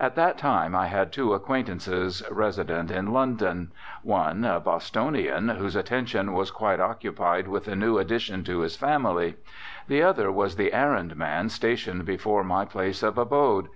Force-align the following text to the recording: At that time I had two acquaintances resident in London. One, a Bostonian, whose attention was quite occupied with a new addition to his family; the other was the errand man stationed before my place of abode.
At 0.00 0.16
that 0.16 0.36
time 0.36 0.74
I 0.74 0.86
had 0.88 1.12
two 1.12 1.32
acquaintances 1.32 2.24
resident 2.28 2.90
in 2.90 3.12
London. 3.12 3.70
One, 4.02 4.42
a 4.44 4.58
Bostonian, 4.58 5.48
whose 5.48 5.76
attention 5.76 6.32
was 6.32 6.50
quite 6.50 6.80
occupied 6.80 7.46
with 7.46 7.68
a 7.68 7.76
new 7.76 7.96
addition 7.96 8.42
to 8.46 8.62
his 8.62 8.74
family; 8.74 9.36
the 9.86 10.02
other 10.02 10.32
was 10.32 10.56
the 10.56 10.72
errand 10.72 11.14
man 11.14 11.50
stationed 11.50 12.04
before 12.04 12.42
my 12.42 12.64
place 12.64 13.00
of 13.04 13.16
abode. 13.16 13.68